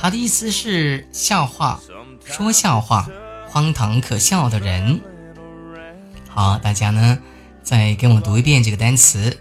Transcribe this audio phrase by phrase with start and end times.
[0.00, 1.78] 它的意思是笑话，
[2.24, 3.06] 说笑话，
[3.46, 4.98] 荒唐可笑的人。
[6.26, 7.18] 好，大家呢
[7.62, 9.38] 再跟我读一遍这个单词，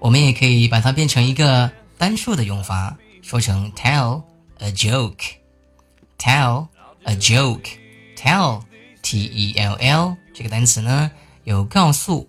[0.00, 4.22] 我们也可以把它变成一个单数的用法，说成 tell
[4.58, 6.68] a joke，tell
[7.04, 8.60] a joke，tell
[9.00, 11.10] t e l l 这个单词呢
[11.44, 12.28] 有告诉、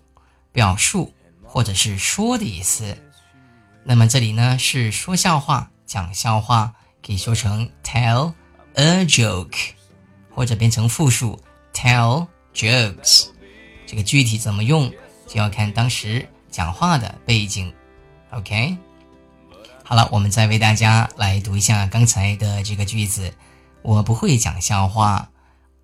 [0.52, 1.12] 表述
[1.42, 2.96] 或者是说的意思。
[3.84, 6.72] 那么这里呢是说笑话、讲笑话，
[7.06, 8.32] 可以说成 tell
[8.72, 9.72] a joke，
[10.34, 11.38] 或者变成复数
[11.74, 13.26] tell jokes。
[13.86, 14.92] 这个具体怎么用，
[15.26, 17.72] 就要看当时讲话的背景。
[18.30, 18.76] OK，
[19.84, 23.32] 好了，我们再为大家来读一下刚才的这个句子。
[23.82, 25.30] 我不会讲笑话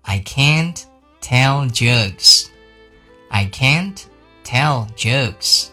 [0.01, 0.75] ，I can't
[1.21, 2.47] tell jokes。
[3.29, 3.95] I can't
[4.43, 5.67] tell jokes。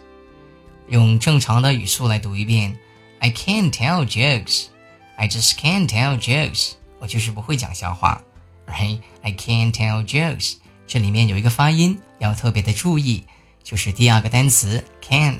[0.87, 2.77] 用正常的语速来读一遍
[3.19, 4.67] ，I can't tell jokes。
[5.17, 6.71] I just can't tell jokes。
[6.99, 8.21] 我就是不会讲笑话
[8.65, 10.55] ，Right？I can't tell jokes。
[10.87, 13.25] 这里面有一个发音要特别的注意，
[13.63, 15.39] 就是第二个单词 can't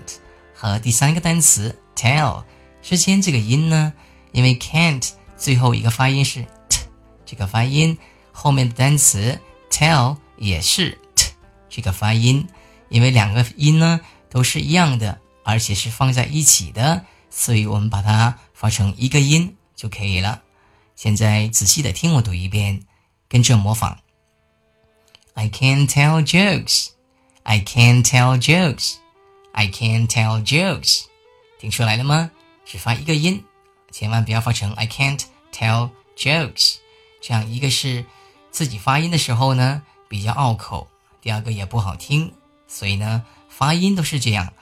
[0.56, 2.44] 和第三个单词 tell
[2.81, 3.94] 之间这个音呢，
[4.31, 6.80] 因为 can't 最后一个发音是 t，
[7.24, 7.96] 这个发音
[8.31, 11.30] 后面的单词 tell 也是 t
[11.69, 12.47] 这个发音，
[12.90, 20.42] 因为两个音呢都是一样的，而且是放在一起的，所以我们把它发成一个音就可以了。
[20.96, 22.81] 现在仔细的听我读一遍，
[23.30, 24.00] 跟着模仿。
[25.41, 26.90] I can't tell jokes.
[27.41, 28.97] I can't tell jokes.
[29.53, 31.06] I can't tell jokes.
[31.59, 32.29] 听出来了吗？
[32.63, 33.44] 只发一个音，
[33.91, 35.19] 千万不要发成 I can't
[35.51, 36.75] tell jokes。
[37.24, 38.06] 这样一个是
[38.51, 40.88] 自己发音的时候呢比较拗口，
[41.22, 42.31] 第二个也不好听。
[42.68, 44.53] 所以呢，发音都是这样。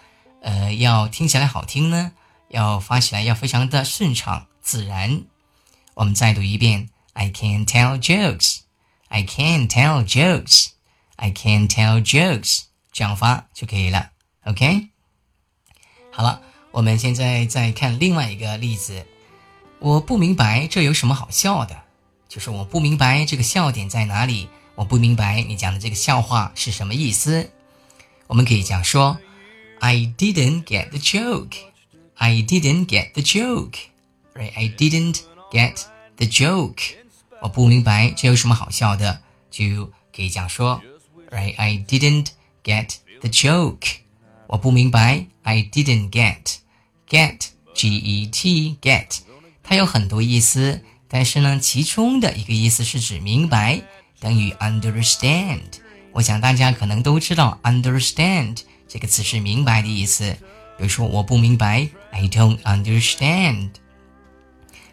[0.42, 2.14] 呃，要听起来好听呢，
[2.48, 5.24] 要发起来要非常的顺畅自然。
[5.96, 8.60] 我们再读一遍：I can't tell jokes。
[9.10, 10.70] I can't tell jokes.
[11.18, 12.62] I can't tell jokes.
[12.92, 14.12] 这样发就可以了。
[14.46, 14.90] OK。
[16.12, 16.42] 好了，
[16.72, 19.06] 我们现在再看另外一个例子。
[19.80, 21.84] 我不明白这有什么好笑的，
[22.28, 24.50] 就是我不明白这个笑点在哪里。
[24.76, 27.52] 我不明白你讲的这个笑话是什么意思。
[28.28, 29.18] 我们可以讲说
[29.80, 31.58] ，I didn't get the joke.
[32.16, 33.78] I didn't get the joke.
[34.34, 34.54] Right?
[34.56, 35.22] I didn't
[35.52, 35.84] get
[36.18, 36.99] the joke.
[37.42, 40.82] 我不明白这有什么好笑的，就可以讲说
[41.32, 41.56] ，Right?
[41.56, 42.28] I didn't
[42.64, 44.00] get the joke.
[44.48, 46.58] 我不明白，I didn't get
[47.08, 49.20] get g e t get，
[49.64, 53.82] 它有很多意思，但是呢，其中的一个意思是指明白，
[54.20, 55.80] 等于 understand。
[56.12, 60.36] 我想大家可能都知道 understand 这个词是明白的意思。
[60.78, 63.70] 比如说，我不明白，I don't understand。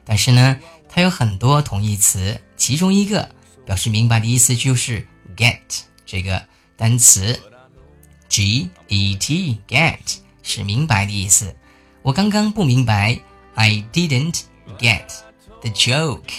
[0.05, 0.61] 但是呢。
[0.97, 3.29] 它有很多同义词，其中一个
[3.67, 5.07] 表示明白的意思就是
[5.37, 5.61] get
[6.07, 6.43] 这个
[6.75, 7.39] 单词
[8.31, 9.99] G E T get
[10.43, 11.55] 是明白的意思。
[12.01, 13.21] 我刚刚不明白
[13.57, 14.45] ，I didn't
[14.79, 15.05] get
[15.61, 16.33] the joke。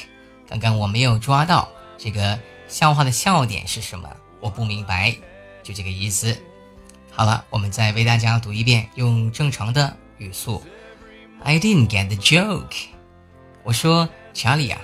[0.50, 4.10] 刚刚我没有抓到这个笑话的笑点是什么，
[4.42, 5.16] 我不明白，
[5.62, 6.36] 就这个意思。
[7.12, 10.64] 好了，我们再为大家读一遍，用正常的语速。
[11.44, 12.88] I didn't get the joke。
[13.64, 14.81] 我说，查理啊，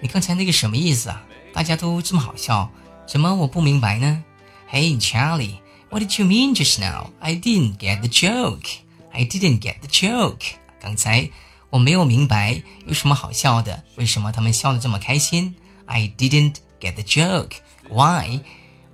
[0.00, 1.22] 你刚才那个什么意思啊？
[1.52, 2.70] 大家都这么好笑，
[3.06, 4.24] 怎么我不明白呢？
[4.70, 7.10] Hey Charlie，what did you mean just now?
[7.20, 8.68] I didn't get the joke.
[9.12, 10.56] I didn't get the joke.
[10.80, 11.30] 刚才
[11.70, 15.54] 我没有明白有什么好笑的，为什么他们笑得这么开心？
[15.86, 17.52] I didn't get the joke.
[17.88, 18.40] Why?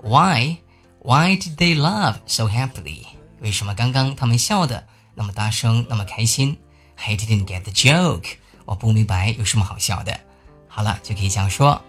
[0.03, 0.59] Why?
[1.01, 3.07] Why did they laugh so happily?
[3.41, 6.59] 为什么刚刚他们笑的那么大声，那么开心？
[6.97, 8.37] I didn't get the joke.
[8.68, 10.20] 我不明白有什么好笑的。
[10.68, 11.82] 好了，就可以这样说。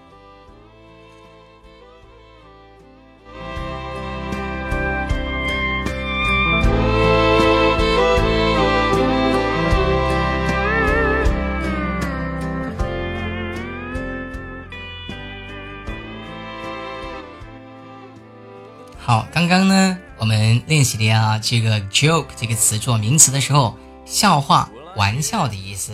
[18.99, 25.93] 好，刚刚呢，我们练习的呀，这个 joke 这个词做名词的时候，笑话、玩笑的意思。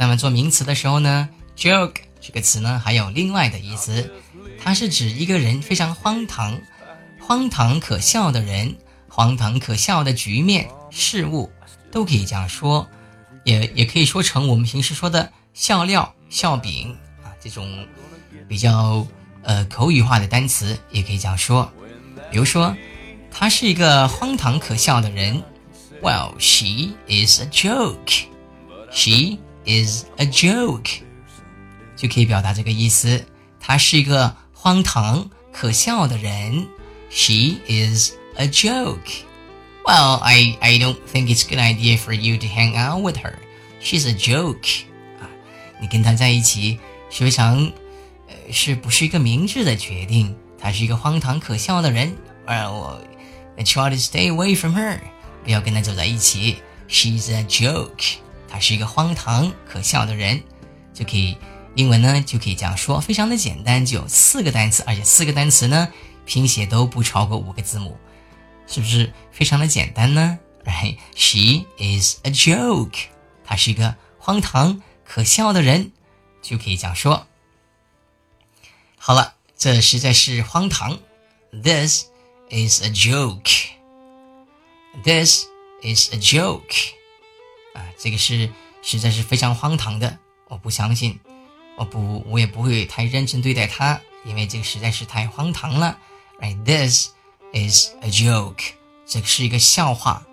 [0.00, 4.10] 那么做名词的时候呢，joke 这个词呢还有另外的意思，
[4.58, 6.58] 它是指一个人非常荒唐、
[7.20, 8.74] 荒唐可笑的人，
[9.10, 11.52] 荒唐可笑的局面、事物
[11.92, 12.88] 都可以这样说，
[13.44, 17.86] 也也可以说成我们平时说的笑料、笑柄啊，这种
[18.48, 19.06] 比较
[19.42, 21.70] 呃口语化的单词也可以这样说。
[22.30, 22.74] 比如说，
[23.30, 25.42] 他是一个荒唐可笑的人。
[26.00, 28.22] Well, she is a joke.
[28.90, 30.99] She is a joke，
[31.95, 33.25] 就可以表达这个意思。
[33.59, 36.67] 他是一个荒唐可笑的人。
[37.09, 39.23] She is a joke.
[39.85, 43.17] Well, I I don't think it's a good idea for you to hang out with
[43.19, 43.35] her.
[43.81, 44.83] She's a joke.
[45.21, 45.29] 啊，
[45.79, 46.79] 你跟她在一起
[47.09, 47.71] 是非常，
[48.27, 50.35] 呃，是不是一个明智的决定？
[50.59, 52.99] 她是一个荒唐可笑的人，而我
[53.57, 54.99] I try to stay away from her，
[55.43, 56.57] 不要跟她走在一起。
[56.89, 58.15] She's a joke，
[58.50, 60.42] 他是一个荒唐可笑的人，
[60.92, 61.36] 就可以
[61.76, 65.88] 英文呢就可以这样说，非常的简单，就有四个单词，而且四个单词呢
[66.26, 67.96] 拼写都不超过五个字母，
[68.66, 73.04] 是不是非常的简单呢？Right？She is a joke，
[73.44, 75.92] 她是一个荒唐可笑的人，
[76.42, 77.26] 就可以这样说。
[78.98, 79.34] 好了。
[79.60, 80.98] 这实在是荒唐。
[81.52, 82.06] This
[82.48, 83.74] is a joke.
[85.04, 85.44] This
[85.82, 86.94] is a joke.
[87.74, 88.50] 啊，这个是
[88.82, 90.18] 实在是非常荒唐的。
[90.48, 91.18] 我不相信，
[91.76, 95.98] 我不，我也不会太认真对待它，因为这个实在是太荒唐了。
[96.40, 96.62] Right?
[96.64, 97.10] This
[97.52, 98.72] is a joke.
[99.06, 100.26] 这是一个笑话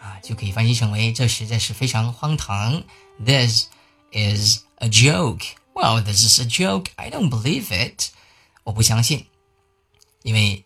[0.00, 2.82] 啊，就可以翻译成为这实在是非常荒唐。
[3.24, 3.66] This
[4.10, 5.44] is a joke.
[5.74, 6.86] Well, this is a joke.
[6.96, 8.10] I don't believe it.
[8.64, 9.26] 我不相信，
[10.22, 10.64] 因为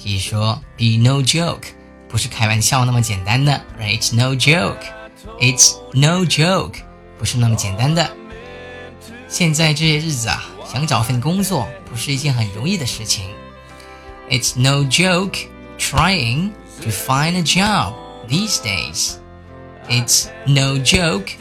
[0.00, 1.64] 可以说 be no joke，
[2.07, 6.75] 不是开玩笑那么简单的，right？It's no joke，it's no joke，
[7.17, 8.09] 不是那么简单的。
[9.27, 13.29] 现在这些日子啊，想找份工作不是一件很容易的事情。
[14.29, 16.51] It's no joke trying
[16.81, 17.93] to find a job
[18.27, 19.15] these days.
[19.89, 21.31] It's no joke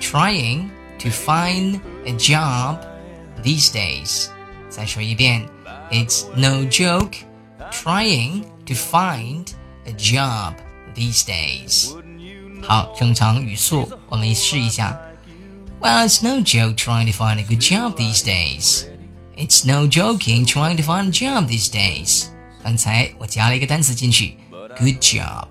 [0.00, 2.78] trying to find a job
[3.42, 4.26] these days.
[4.68, 5.46] 再说一遍，
[5.90, 7.14] It's no joke
[7.70, 9.46] trying to find
[9.86, 10.54] a job
[10.94, 11.94] these days.
[12.62, 14.98] 好，正常语速，我们试一下。
[15.80, 18.84] Well, it's no joke trying to find a good job these days.
[19.36, 22.28] It's no joking trying to find a job these days。
[22.64, 24.38] 刚才我加了一个单词进去，
[24.78, 25.48] good job，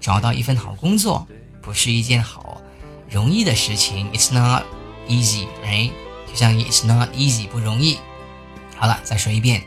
[0.00, 1.26] 找到一份好工作
[1.60, 2.62] 不是一件好
[3.10, 4.08] 容易的事情。
[4.12, 4.62] It's not
[5.08, 5.90] easy，right？
[6.28, 7.98] 就像 It's not easy 不容易。
[8.76, 9.62] 好了，再说一遍。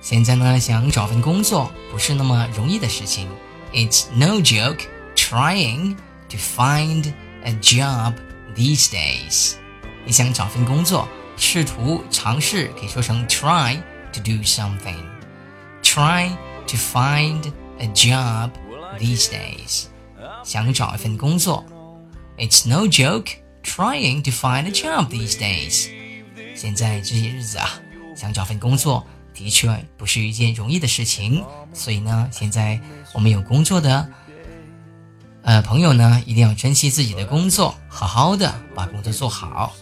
[0.00, 3.28] 现在呢，想找份工作不是那么容易的事情。
[3.72, 4.80] It's no joke
[5.16, 5.96] trying
[6.28, 7.12] to find
[7.42, 8.14] a job
[8.54, 9.54] these days。
[10.04, 13.76] 你想找份工作，试图尝试，可以说成 try
[14.12, 16.30] to do something。Try
[16.66, 18.50] to find a job
[18.98, 19.86] these days。
[20.44, 21.64] 想找一份工作。
[22.36, 23.30] It's no joke
[23.62, 25.88] trying to find a job these days。
[26.54, 27.80] 现在这些日子啊，
[28.14, 29.06] 想找份工作。
[29.38, 32.80] 的确不是一件容易的事情，所以呢，现在
[33.12, 34.08] 我们有工作的
[35.42, 39.74] 呃朋友呢，一定要珍惜自己的工作，好好的把工作做好。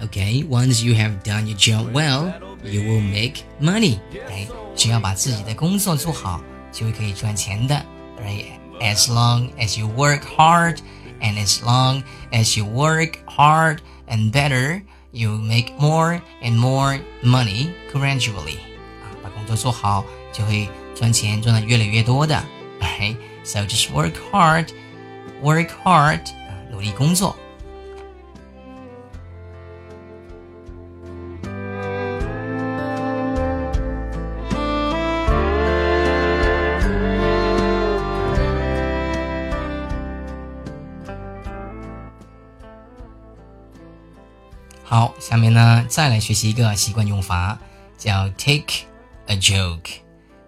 [0.00, 2.32] Okay, once you have done your job well,
[2.62, 3.98] you will make money.
[4.28, 6.40] 哎，只要把自己的工作做好，
[6.72, 7.74] 就会可以赚钱的。
[8.20, 8.46] Right?
[8.80, 10.78] As long as you work hard,
[11.20, 14.82] and as long as you work hard and better.
[15.12, 18.58] You make more and more money gradually，
[19.02, 22.42] 啊，把工作做好就会赚钱，赚的越来越多的。
[22.80, 27.36] Right，so just work hard，work hard，啊，努力工作。
[45.29, 47.55] 下面呢，再来学习一个习惯用法，
[47.99, 48.87] 叫 take
[49.27, 49.91] a joke。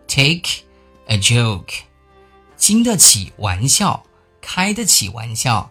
[0.07, 0.63] take
[1.05, 1.71] a joke，
[2.57, 4.03] 经得起玩笑，
[4.41, 5.69] 开得起玩笑。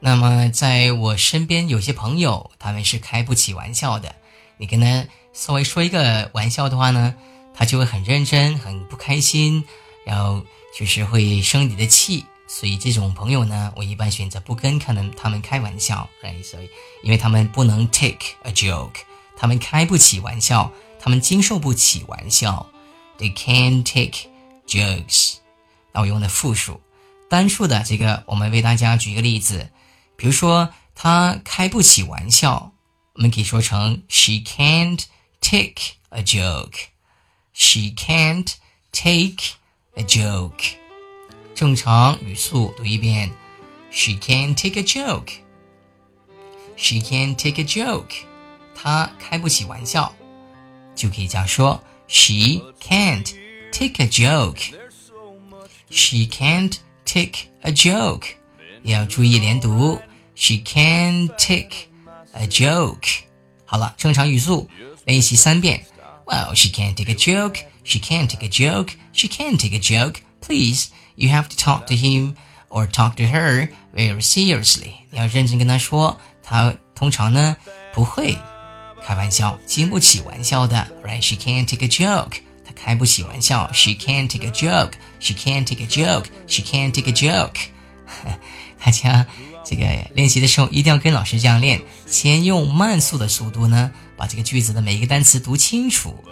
[0.00, 4.14] 那么，在我身边有些朋友，他们是开不起玩笑的。
[4.56, 7.14] 你跟他稍微说一个玩笑的话呢，
[7.54, 9.62] 他就会很认真，很不开心，
[10.06, 10.42] 然后
[10.74, 12.24] 就是会生你的气。
[12.50, 16.42] 所以这种朋友呢，我一般选择不跟他们他们开玩笑，right？
[16.42, 16.70] 所以，
[17.02, 19.00] 因为他们不能 take a joke，
[19.36, 22.66] 他们开不起玩笑，他们经受不起玩笑
[23.18, 24.30] ，they can't take
[24.66, 25.36] jokes。
[25.92, 26.80] 那我用的复数，
[27.28, 29.70] 单数的这个，我们为大家举一个例子，
[30.16, 32.72] 比如说他开不起玩笑，
[33.12, 35.04] 我们可以说成 she can't
[35.42, 38.54] take a joke，she can't
[38.90, 39.56] take
[39.96, 40.77] a joke。
[41.57, 43.31] 正常语速读一遍，
[43.91, 45.33] She can't take a joke.
[46.75, 48.13] She can't take a joke.
[48.75, 50.13] 她开不起玩笑，
[50.95, 53.31] 就可以这样说：She can't
[53.71, 54.73] take a joke.
[55.89, 56.73] She can't
[57.05, 58.25] take a joke.
[58.81, 60.01] 也要注意连读，
[60.35, 61.87] She can't take
[62.33, 63.21] a joke.
[63.65, 64.69] 好了，正常语速
[65.05, 65.85] 练习三遍。
[66.25, 67.59] Well, she can't take a joke.
[67.83, 68.93] She can't take a joke.
[69.13, 70.21] She can't take a joke.
[70.41, 70.87] Please
[71.18, 72.34] You have to talk to him
[72.68, 74.92] or talk to her very seriously。
[75.10, 77.56] 你要认真跟他说，他通常呢
[77.92, 78.38] 不会
[79.04, 80.86] 开玩笑，经不起玩笑的。
[81.04, 81.20] Right?
[81.20, 82.40] She can't take a joke。
[82.64, 83.68] 她开不起玩笑。
[83.72, 84.92] She can't take a joke.
[85.18, 86.26] She can't take a joke.
[86.46, 87.56] She can't take a joke。
[88.78, 89.26] 大家
[89.64, 89.84] 这个
[90.14, 96.22] 练习的时候一定要跟老师这样练，先用慢速的速度呢，把这个句子的每一个单词读清楚，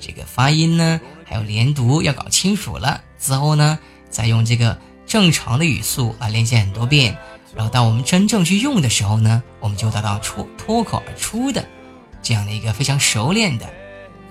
[0.00, 3.78] 这个发音呢还有连读要搞清楚了之后呢。
[4.14, 7.18] 再用这个正常的语速来练习很多遍，
[7.52, 11.66] 然后当我们真正去用的时候呢，我们就达到出脱口而出的
[12.22, 13.66] 这样的一个非常熟练的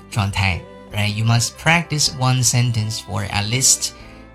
[0.10, 0.62] 状态。
[0.94, 1.10] Right?
[1.10, 3.90] You must practice one sentence for at least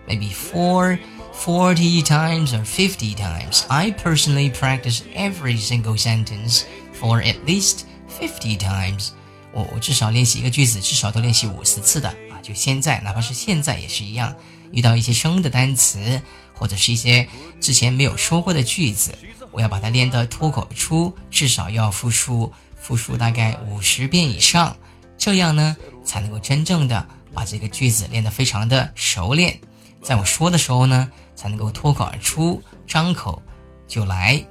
[0.06, 0.98] maybe four,
[1.32, 3.62] forty times or fifty times.
[3.68, 6.64] I personally practice every single sentence
[7.00, 7.84] for at least
[8.20, 9.12] fifty times.
[9.52, 12.36] 我我至少练习一个句子，至少都练习五十次的啊！
[12.42, 14.34] 就现在，哪怕是现在也是一样。
[14.70, 16.20] 遇到一些生的单词，
[16.54, 17.28] 或者是一些
[17.60, 19.16] 之前没有说过的句子，
[19.50, 24.76] 我要把它练得脱口而出，至少要复述复述大概五十遍以上，
[25.16, 29.58] 这样呢才能够真正的把这个句子练得非常的熟练，
[30.02, 33.42] 在我说的时候呢，才能够脱口而出，张口
[33.86, 34.44] 就来。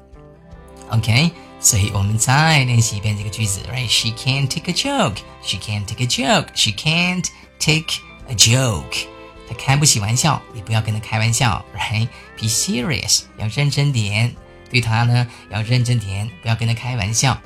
[0.89, 5.17] OK，所以我们再练习一遍这个句子，Right？She can't take a joke.
[5.43, 6.47] She can't take a joke.
[6.55, 7.25] She can't
[7.59, 9.16] take a joke.
[9.47, 14.35] 他开不起玩笑，你不要跟他开玩笑，right？Be serious，要认真点，
[14.69, 17.39] 对他呢要认真点，不要跟他开玩笑。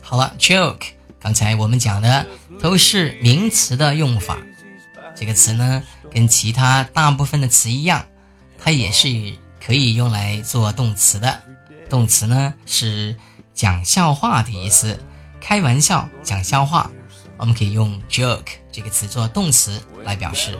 [0.00, 0.86] 好了，joke，
[1.20, 2.26] 刚才我们讲的
[2.58, 4.38] 都是名词的用法，
[5.14, 8.06] 这个词呢，跟其他大部分的词一样，
[8.68, 9.08] 它也是
[9.64, 11.42] 可以用来做动词的。
[11.88, 13.16] 动词呢是
[13.54, 15.02] 讲笑话的意思，
[15.40, 16.90] 开玩笑、讲笑话，
[17.38, 20.58] 我们可以用 joke 这个词做动词来表示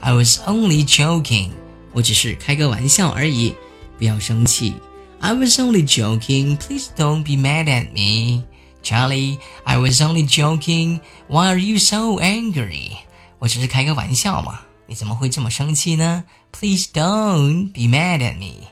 [0.00, 1.50] I was only joking。
[1.92, 3.54] 我只是开个玩笑而已，
[3.98, 4.74] 不要生气。
[5.21, 6.57] I was only joking.
[6.57, 8.43] Please don't be mad at me.
[8.83, 11.01] Charlie, I was only joking.
[11.27, 12.91] Why are you so angry?
[13.39, 16.23] 我只是开个玩笑嘛，你怎么会这么生气呢？
[16.51, 18.67] Please don't be mad at me.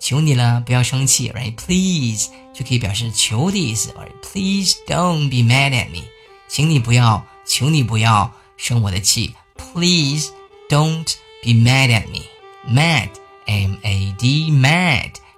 [0.00, 1.54] 求你了，不要生气，right?
[1.54, 4.12] Please 就可以表示求的意思，right?
[4.22, 6.04] Please don't be mad at me.
[6.48, 9.34] 请你不要，求你不要生我的气。
[9.56, 10.30] Please
[10.68, 12.22] don't be mad at me.
[12.68, 13.10] Mad,
[13.46, 14.71] M-A-D, mad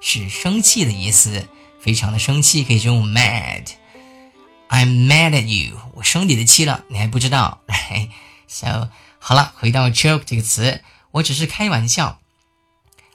[0.08, 1.48] 是生气的意思，
[1.80, 3.64] 非常的生气，可以用 mad。
[4.70, 7.62] I'm mad at you，我生你的气了，你还不知道
[8.48, 12.20] ？So 好了，回到 joke 这个词，我只是开玩笑。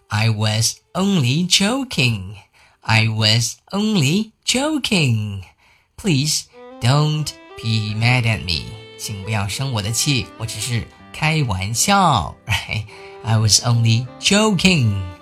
[0.09, 2.35] I was only joking.
[2.81, 5.45] I was only joking.
[5.97, 6.47] Please
[6.81, 8.65] don't be mad at me.
[8.99, 12.35] 请不要生我的气，我只是开玩笑。
[13.23, 15.20] I was only joking.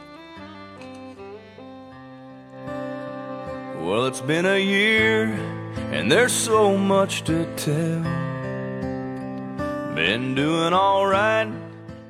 [3.89, 5.33] Well, it's been a year,
[5.93, 8.03] and there's so much to tell.
[9.95, 11.49] Been doing alright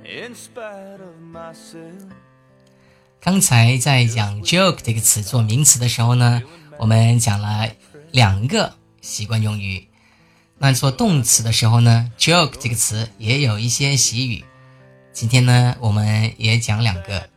[0.04, 2.02] in spite of myself.
[3.20, 6.42] 刚才在讲 joke 这个词做名词的时候呢，
[6.78, 7.68] 我们讲了
[8.10, 9.86] 两个习惯用语。
[10.58, 14.44] 那做动词的时候呢，joke 这个词也有一些习语。
[15.12, 17.28] 今天呢，我们也讲两个。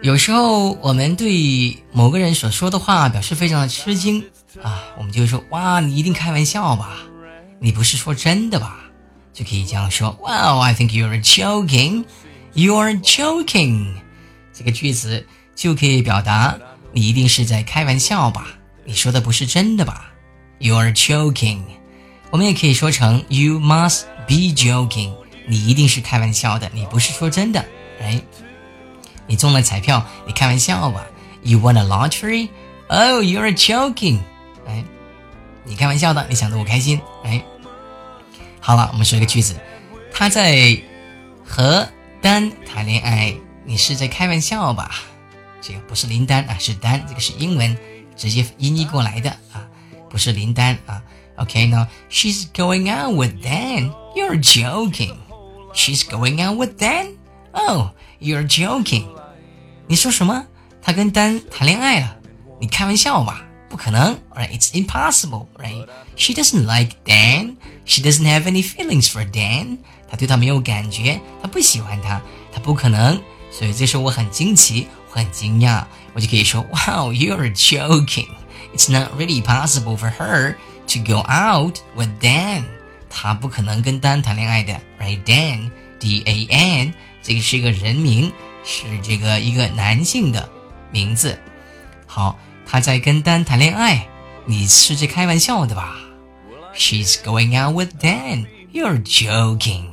[0.00, 4.24] 有时候我们对某个人所说的话表示非常的吃惊
[4.62, 6.98] 啊，我们就会说：“哇，你一定开玩笑吧？
[7.58, 8.78] 你不是说真的吧？”
[9.34, 12.04] 就可以这样说：“Wow, I think you're joking.
[12.54, 13.94] You're joking。”
[14.54, 16.56] 这个句子就可以表达
[16.92, 18.46] 你一定是在开玩笑吧？
[18.84, 20.12] 你说的不是真的吧
[20.60, 21.62] ？You're joking。
[22.30, 25.12] 我们也可以说成 “You must be joking。”
[25.50, 27.64] 你一定是开玩笑的，你不是说真的，
[28.00, 28.20] 哎，
[29.28, 31.06] 你中了彩票，你开玩笑吧
[31.42, 32.48] ？You won a lottery?
[32.88, 34.18] Oh, you're joking！
[34.66, 34.82] 哎，
[35.64, 37.44] 你开玩笑的，你想得我开心，哎，
[38.58, 39.54] 好了，我们说一个句子，
[40.12, 40.76] 他在
[41.46, 41.86] 和
[42.20, 44.90] 丹谈恋爱，你是在开玩笑吧？
[45.60, 47.76] 这个不是林丹啊，是丹，这个是英文
[48.16, 49.68] 直接音译过来的啊，
[50.08, 51.02] 不是林丹啊。
[51.36, 53.92] OK，now she's going out with Dan.
[54.16, 55.16] You're joking.
[55.72, 57.16] She's going out with Dan?
[57.52, 59.04] Oh, you're joking.
[59.88, 60.44] 你说什么？
[60.82, 62.16] 她跟丹谈恋爱了？
[62.60, 63.42] 你开玩笑吧？
[63.70, 64.50] 不可能，right?
[64.50, 65.86] It's impossible, right?
[66.16, 67.56] She doesn't like Dan.
[67.86, 69.78] She doesn't have any feelings for Dan.
[70.10, 72.20] 她对他没有感觉，她不喜欢他，
[72.52, 73.20] 她不可能。
[73.50, 78.28] 所以这时候我很惊奇，我很惊讶，我就可以说，Wow, you're joking.
[78.74, 80.56] It's not really possible for her
[80.88, 82.64] to go out with Dan.
[83.08, 88.32] 她不可能跟丹谈恋爱的，right？Dan，D A N，这个是一个人名，
[88.70, 90.46] 是这个一个男性的
[90.92, 91.38] 名字。
[92.06, 94.06] 好，他在跟丹谈恋爱，
[94.44, 95.96] 你是在开玩笑的吧
[96.76, 98.46] ？She's going out with Dan.
[98.70, 99.86] You're joking.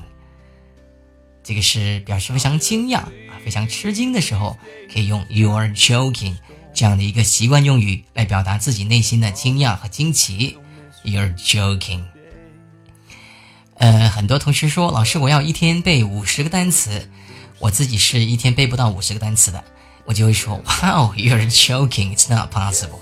[1.42, 4.58] 这个是表示非常惊讶啊，非常吃惊的时候，
[4.94, 6.36] 可以用 You're joking
[6.74, 10.58] 这样的一个习惯用语来表达自己内心的惊讶和惊奇。
[11.06, 12.04] You're joking.
[13.78, 17.10] 呃，很多同学说，老师，我要一天背五十个单词，
[17.60, 19.63] 我自己是一天背不到五十个单词的，
[20.06, 23.00] 我就会说，Wow, you're joking, it's not possible。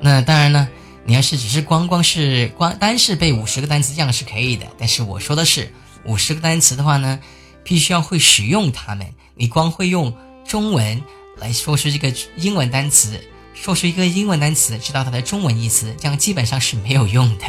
[0.00, 0.68] 那当然呢，
[1.04, 4.66] 你要是只是光光是光单是背五十个单词，这样是可以的。
[4.78, 5.72] 但是我说的是
[6.04, 7.20] 五十个单词的话呢，
[7.62, 9.06] 必须要会使用它们。
[9.34, 11.02] 你光会用中文
[11.36, 13.20] 来说出这个英文单词，
[13.54, 17.44] 说出一个英文单词，知道它的中文意思，这样基本上是没有用的，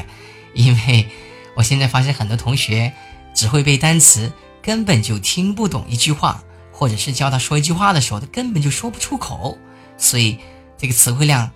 [0.53, 1.07] 因为。
[1.55, 2.91] 我现在发现很多同学
[3.35, 9.57] 只会背单词，根本就听不懂一句话，或者是教他说一句话的时候，他根本就说不出口。
[9.97, 10.39] 所以
[10.77, 11.51] 这个词汇量，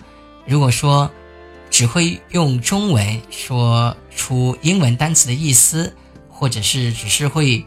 [0.46, 1.10] 如果说
[1.72, 5.96] 只会用中文说出英文单词的意思，
[6.30, 7.66] 或者是只是会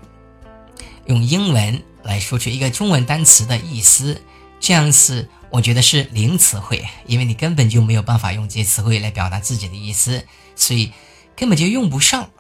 [1.07, 4.21] 用英文来说出一个中文单词的意思，
[4.61, 10.23] 这样子我觉得是零词汇，因为你根本就没有办法用这些词汇来表达自己的意思，
[10.55, 10.93] 所以
[11.35, 12.31] 根本就用不上，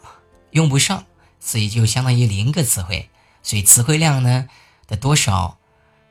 [0.50, 1.04] 用不上，
[1.40, 3.08] 所以就相当于零个词汇。
[3.42, 4.46] 所以词汇量呢
[4.86, 5.58] 的多少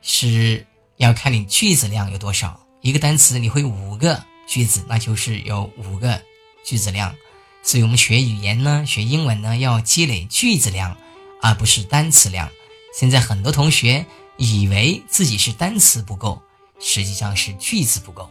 [0.01, 0.65] 是
[0.97, 4.25] 要看你句子量有多少，一个单词你会五个。
[4.51, 6.19] 句子那就是有五个
[6.65, 7.15] 句子量，
[7.61, 10.97] 所以我们学语言呢，学英文呢要积累句子量，
[11.39, 12.49] 而不是单词量。
[12.91, 16.41] 现在很多同学以为自己是单词不够，
[16.79, 18.27] 实际上是句子不够。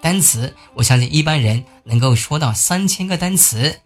[0.00, 3.80] 单词，我相信一般人能够说到三千个单词，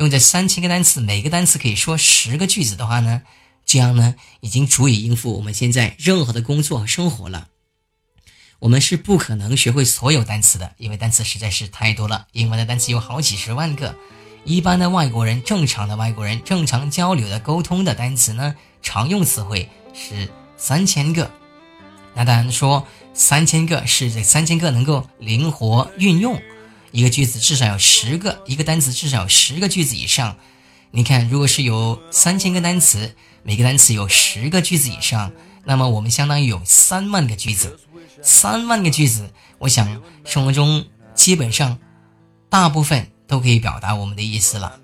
[0.00, 3.20] 用这三千个单词，每个单词可以说十个句子的话呢，
[3.66, 7.48] 这样呢已经足以应付我们现在任何的工作和生活了。
[8.60, 12.26] 我们是不可能学会所有单词的，因为单词实在是太多了。
[12.32, 13.94] 英文的单词有好几十万个，
[14.44, 21.30] 一般的外国人、正常的外国人、正常交流的沟通的单词呢，常用词汇是三千个。
[22.14, 26.40] 那当然说三千个是这三千个能够灵活运用，
[26.92, 30.36] 一个句子至少有十个，一个单词至少有十个句子以上。
[30.90, 35.30] 你看，如果是有三千个单词，每个单词有十个句子以上，
[35.64, 37.78] 那么我们相当于有三万个句子。
[38.22, 41.78] 三万个句子，我想生活中基本上
[42.48, 44.80] 大部分都可以表达我们的意思了。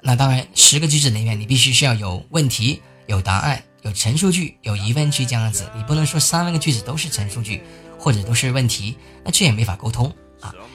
[0.00, 5.68] 那当然，十个句子里面你必须是要有问题、有答案、有陈述句、有疑问句这样子。
[5.76, 7.62] 你不能说三万个句子都是陈述句
[7.98, 10.14] 或者都是问题，那这也没法沟通。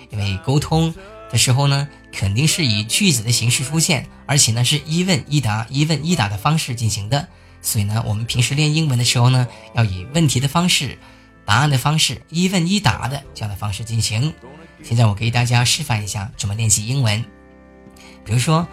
[0.10, 0.94] 因为沟通
[1.32, 7.28] 的时候呢，肯定是以句子的形式出现，而且呢是一问一答、一问一答的方式进行的。
[7.62, 10.98] 所以呢，我们平时练英文的时候呢，要以问题的方式。
[11.46, 14.34] 答案的方式一问一答的这样的方式进行。
[14.84, 17.24] 现在我给大家示范一下怎么练习英文。
[18.26, 18.68] 比如说，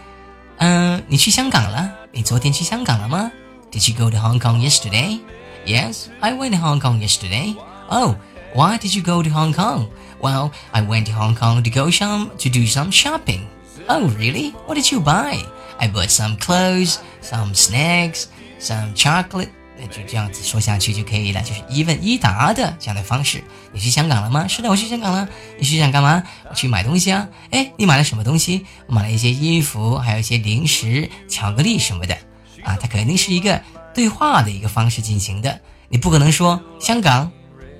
[0.56, 1.92] 嗯，你去香港了？
[2.10, 3.30] 你昨天去香港了吗
[3.70, 5.20] ？Did you go to Hong Kong yesterday?
[5.64, 7.54] Yes, I went to Hong Kong yesterday.
[7.88, 8.16] Oh,
[8.54, 9.86] why did you go to Hong Kong?
[10.20, 13.46] Well, I went to Hong Kong to go some to do some shopping.
[13.88, 14.54] Oh, really?
[14.66, 15.44] What did you buy?
[15.78, 18.24] I bought some clothes, some snacks,
[18.58, 19.48] some chocolate.
[19.76, 23.42] 那就这样子说下去就可以了，就是一问一答的这样的方式。
[23.72, 24.46] 你去香港了吗？
[24.46, 25.28] 是的，我去香港了。
[25.58, 26.22] 你去想干嘛？
[26.48, 27.28] 我去买东西啊。
[27.50, 28.64] 哎，你买了什么东西？
[28.86, 32.14] 我买了一些衣服，还有一些零食、巧克力什么的。
[32.62, 33.60] 啊，它肯定是一个
[33.92, 35.60] 对话的一个方式进行的。
[35.88, 37.30] 你不可能说香港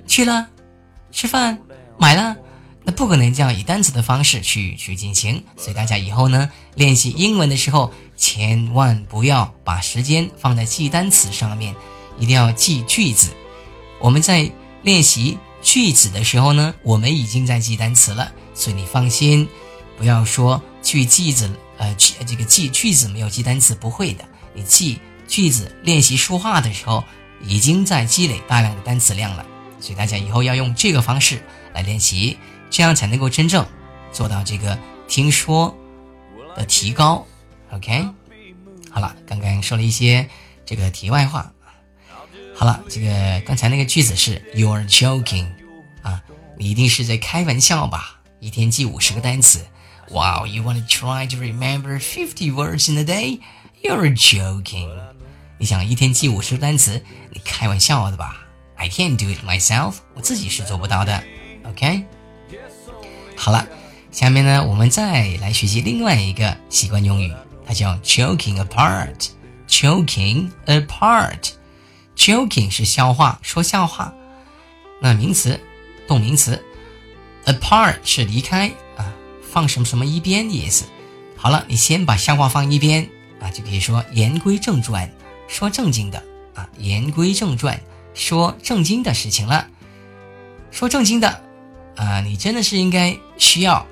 [0.07, 0.49] 去了，
[1.13, 1.57] 吃饭
[1.99, 2.37] 买了，
[2.83, 5.43] 那不可能这样以单词的方式去去进行。
[5.57, 7.93] 所以大家以后呢，练习英文的时候。
[8.17, 11.75] 千万不要把时间放在记单词上面，
[12.17, 13.33] 一定要记句子。
[13.99, 14.49] 我们在
[14.83, 19.49] 练习句子的时候呢，我们已经在记单词了，所以你放心，
[19.99, 21.93] 不要说去句子，呃，
[22.25, 24.25] 这个记句子没有记单词，不会的。
[24.55, 27.03] 你记句子练习说话的时候，
[27.43, 29.45] 已经在积累大量的单词量了。
[29.81, 31.43] 所以大家以后要用这个方式
[31.75, 32.39] 来练习，
[32.71, 33.67] 这样才能够真正
[34.13, 35.77] 做到这个听说
[36.57, 37.27] 的提高。
[37.71, 38.09] OK，
[38.91, 40.27] 好了，刚刚说了一些
[40.65, 41.53] 这个题外话。
[42.55, 45.49] 好了，这个刚才那个句子是 You're joking
[46.03, 46.23] 啊，
[46.57, 48.21] 你一定是在开玩笑吧？
[48.39, 49.67] 一天记五十个单词
[50.11, 54.89] ，Wow，you want to try to remember fifty words in a day？You're joking。
[55.59, 61.25] 你想一天记五十个单词，你开玩笑的吧？I can't do it myself，我自己是做不到的。
[61.65, 62.05] OK，
[63.37, 63.67] 好了，
[64.11, 67.33] 下面呢，我们再来学习另外一个习惯用语。
[67.67, 74.13] 它叫 choking apart，choking apart，choking 是笑话，说笑话。
[75.01, 75.59] 那名词，
[76.07, 76.63] 动名词
[77.47, 80.85] ，apart 是离开啊，放什么什么一边的意思。
[81.37, 83.09] 好了，你先把笑话放一边
[83.41, 85.11] 啊，就可以说言归正传，
[85.49, 86.23] 说正经的
[86.55, 87.81] 啊，言归正传，
[88.13, 89.69] 说正经的事情了。
[90.71, 91.44] 说正经的
[91.97, 93.87] 啊，你真的是应该需要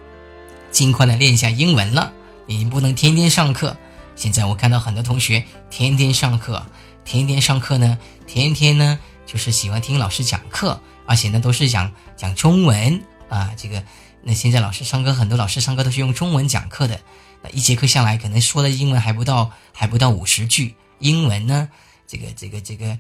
[0.71, 2.12] 尽快的练一下英文了。
[2.47, 3.77] 你不能天天上课。
[4.15, 6.65] 现在我看到很多同学天天上课，
[7.05, 13.55] 天天上课呢，天天呢就是喜欢听老师讲课，而且呢都是讲讲中文啊。
[13.57, 13.83] 这个，
[14.23, 17.01] 那现在老师上课，很多老师上课都是用中文讲课的。
[17.43, 21.71] 那一节课下来，可能说的英文还不到还不到五十句，英文呢，
[22.07, 22.99] 这个这个这个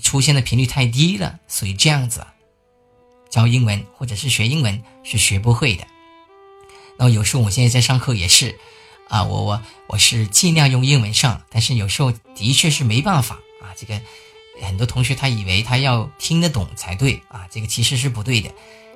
[0.00, 2.31] 出现的频率太低了，所以这样子啊
[3.32, 5.84] 教英文或者是学英文是学不会的。
[6.96, 8.60] 那有时候我现在在上课也是。
[9.08, 13.76] 啊，我我我是尽量用英文上，但是有时候的确是没办法啊。
[13.76, 14.00] 这个
[14.62, 18.50] 很多同学他以为他要听得懂才对啊，这个其实是不对的。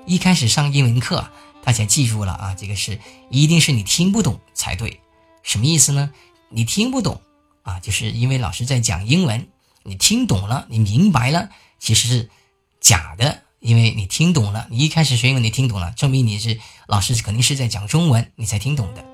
[0.06, 1.28] 一开始上英文课，
[1.62, 5.00] 大家记住了啊，这个是一定是你听不懂才对。
[5.42, 6.10] 什么意思呢？
[6.48, 7.20] 你听不懂
[7.62, 9.48] 啊，就是因为老师在讲英文，
[9.82, 12.30] 你听懂了，你明白了，其实是
[12.80, 19.04] 假的，因为你听懂了，你一开始学英文你听懂了，证明你是老师肯定是在讲中文，你才听懂的。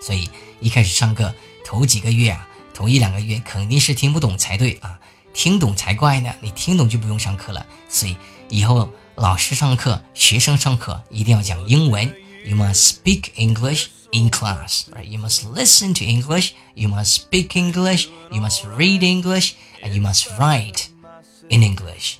[0.00, 0.28] 所以
[0.60, 4.98] 一开始上课头几个月啊，头一两个月肯定是听不懂才对啊，
[5.32, 7.66] 听懂才怪呢，你听懂就不用上课了。
[7.88, 8.16] 所以
[8.48, 12.04] 以后老师上课，学生上课一定要讲英文
[12.44, 13.86] ，You must speak English。
[14.14, 15.04] in class, right?
[15.04, 20.02] You must listen to English, you must speak English, you must read English, and you
[20.02, 20.88] must write
[21.48, 22.18] in English.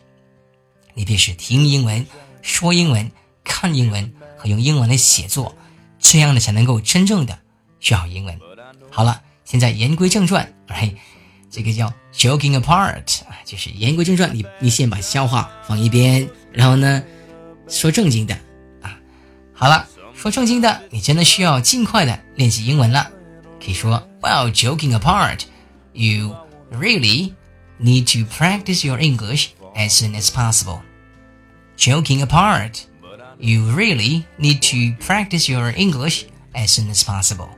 [1.02, 2.06] 一定是听英文、
[2.42, 3.10] 说英文、
[3.42, 5.52] 看英文和用英文来写作，
[5.98, 7.36] 这样的才能够真正的
[7.80, 8.38] 学好英文。
[8.88, 10.94] 好了，现在言归正传，哎，
[11.50, 17.02] 这个叫 joking apart 啊，就是言归正传，你你先把笑话放一边，然后呢，
[17.68, 18.38] 说正经的
[18.80, 18.96] 啊。
[19.52, 19.88] 好了。
[20.14, 23.10] 说正经的，你真的需要尽快的练习英文了。
[23.58, 25.40] 可以说，Well, joking apart,
[25.94, 26.36] you
[26.70, 27.32] really
[27.80, 30.78] need to practice your English as soon as possible.
[31.82, 32.86] Joking apart,
[33.40, 37.48] you really need to practice your English as soon as possible.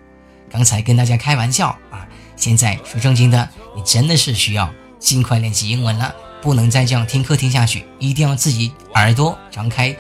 [0.51, 9.95] 刚才跟大家开玩笑啊，现在说正经的，你真的是需要尽快练习英文了，不能再这样听课听下去，一定要自己耳朵张开，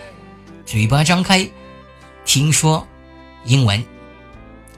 [0.64, 1.46] 嘴巴张开。
[2.24, 2.88] 听说
[3.44, 3.84] 英文，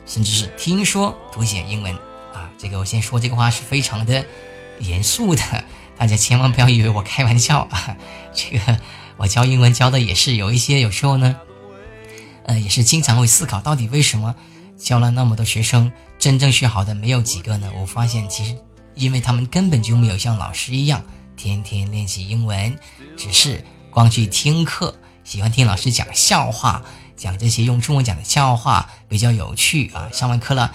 [0.07, 1.95] 甚至是听说读写英文
[2.35, 2.51] 啊！
[2.59, 4.27] 这个我先说这个话是非常的
[4.81, 5.41] 严肃的，
[5.97, 7.97] 大家千万不要以为我开玩笑啊！
[8.35, 8.81] 这个
[9.17, 11.37] 我教英文教的也是有一些，有时候呢，
[12.45, 14.35] 呃，也是经常会思考，到底为什么
[14.79, 17.71] 教了那么多学生，真正学好的没有几个呢？
[17.81, 18.57] 我发现其实
[18.95, 21.05] 因为他们根本就没有像老师一样
[21.37, 22.79] 天天练习英文，
[23.17, 26.83] 只是光去听课，喜欢听老师讲笑话。
[27.17, 30.07] 讲这些用中文讲的笑话比较有趣啊！
[30.13, 30.71] 上完课了，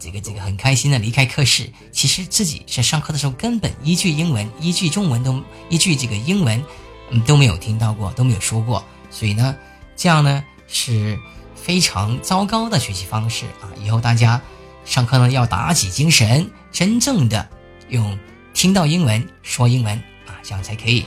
[0.00, 1.70] 这个这个很开心的离开课室。
[1.92, 6.64] 其实自己在上课的时候根本一句英文、一句中文都一句这个英文，
[7.12, 8.84] 嗯都没有听到过，都没有说过。
[9.08, 9.54] 所以呢，
[9.94, 11.16] 这样呢是
[11.54, 13.70] 非常糟糕的学习方式啊！
[13.80, 14.40] 以后大家
[14.84, 17.48] 上课呢要打起精神，真正的
[17.88, 18.18] 用
[18.52, 19.96] 听到英文说英文
[20.26, 21.06] 啊，这样才可以。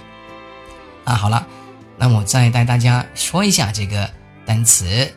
[1.03, 1.45] 啊，好了，
[1.97, 4.09] 那我再带大家说一下这个。
[4.47, 5.11] 单词，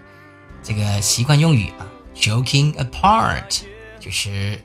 [0.63, 1.85] 这个习惯用语啊
[2.17, 3.61] ，joking apart，
[4.01, 4.59] 就是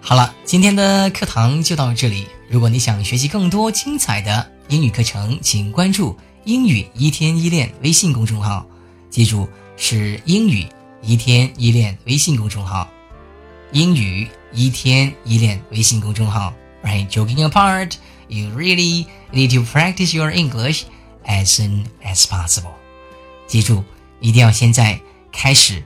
[0.09, 2.25] 好了，今天的课堂就到这里。
[2.49, 8.65] 如果你想学习更多精彩的英语课程，请关注“英语一天一练”微信公众号。
[9.11, 10.65] 记住，是“英语
[11.03, 12.89] 一天一练”微信公众号。
[13.71, 16.51] 英语一天一练微信公众号。
[16.83, 17.93] Right, joking apart.
[18.29, 20.85] you really need to practice your English
[21.23, 22.73] as soon as possible.
[23.45, 23.83] 记住，
[24.19, 24.99] 一定要现在
[25.31, 25.83] 开始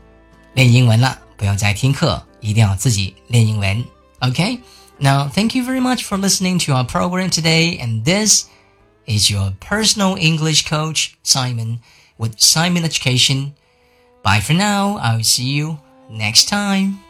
[0.53, 3.83] 练英文了，不要再听课，一定要自己练英文。
[4.23, 4.61] Okay?
[4.99, 8.49] Now, thank you very much for listening to our program today, and this
[9.05, 11.81] is your personal English coach, Simon,
[12.17, 13.53] with Simon Education.
[14.23, 14.97] Bye for now.
[14.97, 17.02] I will see you next time.